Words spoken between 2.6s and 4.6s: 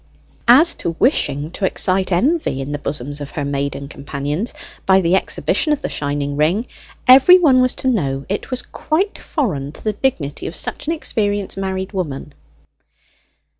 the bosoms of her maiden companions,